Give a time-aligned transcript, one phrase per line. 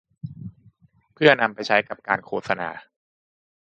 [1.13, 2.69] เพื่อนำไปใช้กับการโฆษณา